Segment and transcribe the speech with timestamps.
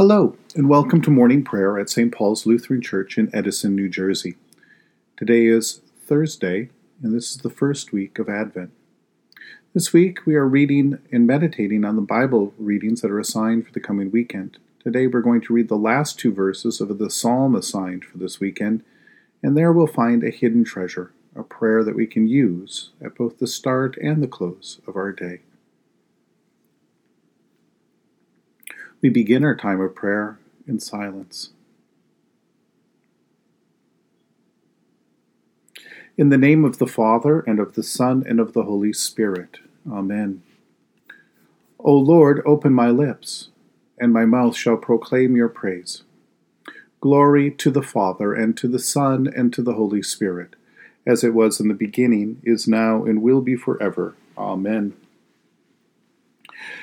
[0.00, 2.10] Hello, and welcome to morning prayer at St.
[2.10, 4.36] Paul's Lutheran Church in Edison, New Jersey.
[5.14, 6.70] Today is Thursday,
[7.02, 8.70] and this is the first week of Advent.
[9.74, 13.72] This week we are reading and meditating on the Bible readings that are assigned for
[13.72, 14.56] the coming weekend.
[14.82, 18.40] Today we're going to read the last two verses of the psalm assigned for this
[18.40, 18.82] weekend,
[19.42, 23.38] and there we'll find a hidden treasure, a prayer that we can use at both
[23.38, 25.40] the start and the close of our day.
[29.02, 31.50] We begin our time of prayer in silence.
[36.18, 39.58] In the name of the Father, and of the Son, and of the Holy Spirit.
[39.90, 40.42] Amen.
[41.78, 43.48] O Lord, open my lips,
[43.98, 46.02] and my mouth shall proclaim your praise.
[47.00, 50.56] Glory to the Father, and to the Son, and to the Holy Spirit,
[51.06, 54.14] as it was in the beginning, is now, and will be forever.
[54.36, 54.94] Amen.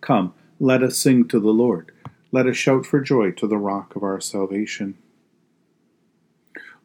[0.00, 1.92] Come, let us sing to the Lord.
[2.32, 4.96] Let us shout for joy to the rock of our salvation.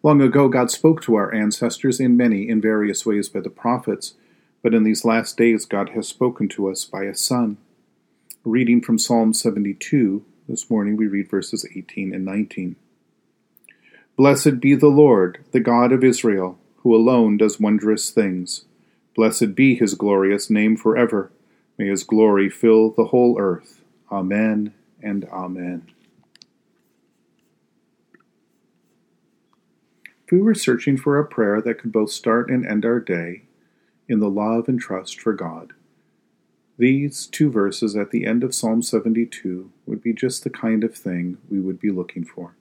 [0.04, 4.16] Long ago, God spoke to our ancestors in many in various ways by the prophets,
[4.64, 7.58] but in these last days, God has spoken to us by a Son.
[8.44, 12.76] Reading from Psalm 72, this morning we read verses 18 and 19.
[14.18, 18.66] Blessed be the Lord, the God of Israel, who alone does wondrous things.
[19.16, 21.32] Blessed be his glorious name forever.
[21.78, 23.82] May his glory fill the whole earth.
[24.12, 25.88] Amen and Amen.
[30.26, 33.44] If we were searching for a prayer that could both start and end our day
[34.08, 35.74] in the love and trust for God,
[36.78, 40.96] these two verses at the end of Psalm 72 would be just the kind of
[40.96, 42.56] thing we would be looking for.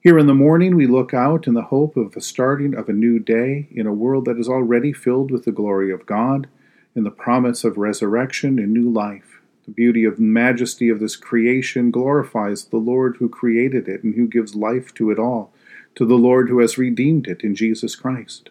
[0.00, 2.92] Here in the morning, we look out in the hope of the starting of a
[2.92, 6.48] new day in a world that is already filled with the glory of God
[6.94, 9.40] in the promise of resurrection and new life.
[9.64, 14.26] The beauty of majesty of this creation glorifies the Lord who created it and who
[14.26, 15.52] gives life to it all,
[15.94, 18.50] to the Lord who has redeemed it in Jesus Christ.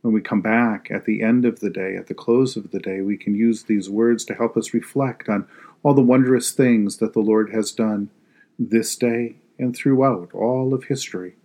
[0.00, 2.78] When we come back at the end of the day, at the close of the
[2.78, 5.46] day, we can use these words to help us reflect on
[5.82, 8.10] all the wondrous things that the Lord has done
[8.58, 11.36] this day and throughout all of history,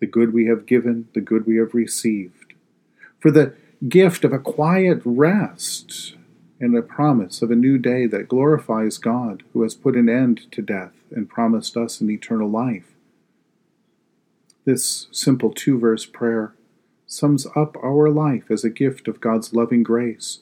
[0.00, 2.54] the good we have given, the good we have received.
[3.20, 3.54] For the
[3.86, 6.14] gift of a quiet rest
[6.58, 10.50] and a promise of a new day that glorifies God, who has put an end
[10.52, 12.94] to death and promised us an eternal life.
[14.64, 16.52] This simple two verse prayer
[17.06, 20.40] sums up our life as a gift of God's loving grace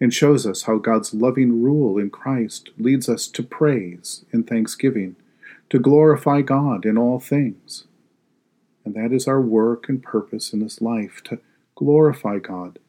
[0.00, 5.16] and shows us how God's loving rule in Christ leads us to praise and thanksgiving,
[5.70, 7.84] to glorify God in all things.
[8.84, 11.40] And that is our work and purpose in this life to
[11.76, 12.80] glorify God,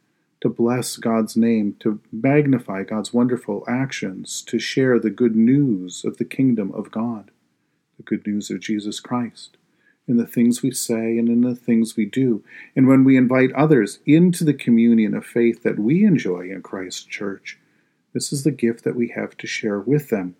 [0.42, 6.18] to bless God's name, to magnify God's wonderful actions, to share the good news of
[6.18, 7.30] the kingdom of God,
[7.98, 9.58] the good news of Jesus Christ,
[10.08, 12.44] in the things we say and in the things we do.
[12.76, 17.04] And when we invite others into the communion of faith that we enjoy in Christ's
[17.04, 17.60] church,
[18.14, 20.36] this is the gift that we have to share with them,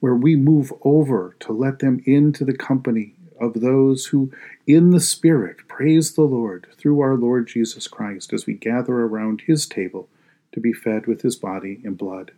[0.00, 4.30] where we move over to let them into the company of those who,
[4.66, 9.42] in the Spirit, praise the Lord through our Lord Jesus Christ as we gather around
[9.46, 10.08] His table
[10.52, 12.32] to be fed with His body and blood.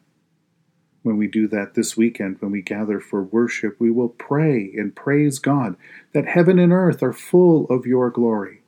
[1.02, 4.94] When we do that this weekend, when we gather for worship, we will pray and
[4.94, 5.76] praise God
[6.12, 8.62] that heaven and earth are full of your glory,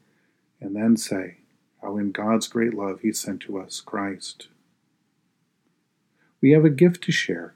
[0.61, 1.37] and then say,
[1.81, 4.49] How in God's great love He sent to us Christ.
[6.41, 7.55] We have a gift to share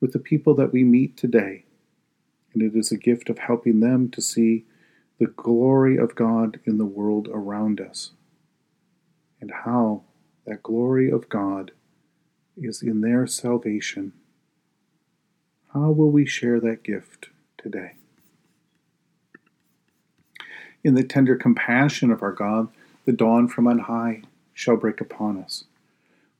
[0.00, 1.64] with the people that we meet today
[2.52, 4.64] and it is a gift of helping them to see
[5.18, 8.12] the glory of God in the world around us
[9.40, 10.02] and how
[10.46, 11.72] that glory of God
[12.56, 14.12] is in their salvation,
[15.72, 17.28] How will we share that gift
[17.58, 17.92] today?
[20.84, 22.68] In the tender compassion of our God,
[23.04, 24.22] the dawn from on high
[24.52, 25.64] shall break upon us.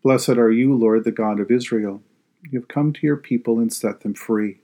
[0.03, 2.03] Blessed are you, Lord, the God of Israel.
[2.51, 4.59] You have come to your people and set them free.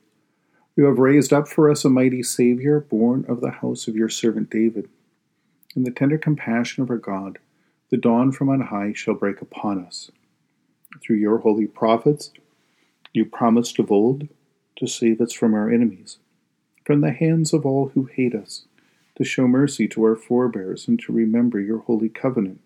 [0.78, 4.08] You have raised up for us a mighty Savior, born of the house of your
[4.08, 4.88] servant David.
[5.75, 7.40] In the tender compassion of our God,
[7.90, 10.12] the dawn from on high shall break upon us.
[11.02, 12.30] Through your holy prophets,
[13.12, 14.28] you promised of old
[14.76, 16.19] to save us from our enemies,
[16.84, 18.66] from the hands of all who hate us,
[19.16, 22.60] to show mercy to our forebears, and to remember your holy covenant.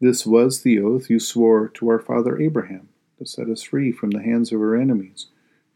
[0.00, 4.12] This was the oath you swore to our father Abraham, to set us free from
[4.12, 5.26] the hands of our enemies,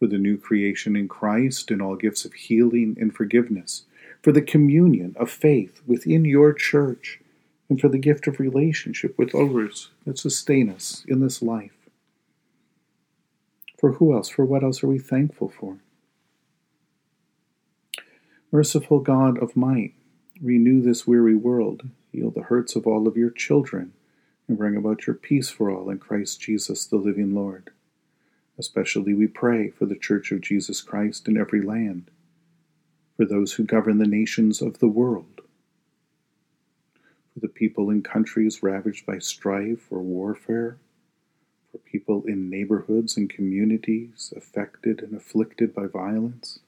[0.00, 3.84] for the new creation in Christ and all gifts of healing and forgiveness,
[4.22, 7.20] for the communion of faith within your church
[7.68, 11.76] and for the gift of relationship with others that sustain us in this life.
[13.78, 15.76] For who else, for what else are we thankful for?
[18.50, 19.92] Merciful God of might,
[20.42, 23.92] renew this weary world, heal the hurts of all of your children,
[24.48, 27.70] and bring about your peace for all in Christ Jesus, the living Lord.
[28.60, 32.12] Especially we pray for the Church of Jesus Christ in every land,
[33.16, 35.40] for those who govern the nations of the world
[37.32, 40.78] for the people in countries ravaged by strife or warfare,
[41.70, 46.58] for people in neighborhoods and communities affected and afflicted by violence,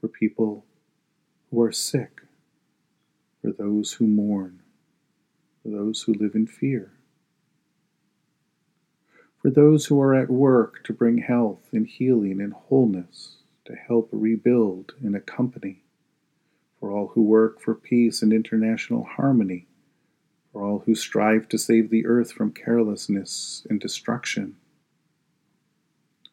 [0.00, 0.64] for people
[1.50, 2.22] who are sick,
[3.42, 4.60] for those who mourn,
[5.62, 6.92] for those who live in fear,
[9.44, 13.36] for those who are at work to bring health and healing and wholeness,
[13.66, 15.82] to help rebuild and accompany
[16.80, 19.66] for all who work for peace and international harmony,
[20.50, 24.56] for all who strive to save the earth from carelessness and destruction.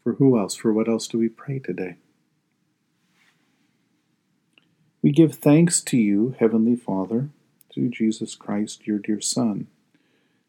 [0.05, 0.55] For who else?
[0.55, 1.97] For what else do we pray today?
[5.01, 7.27] We give thanks to you, Heavenly Father,
[7.73, 9.67] through Jesus Christ, your dear Son,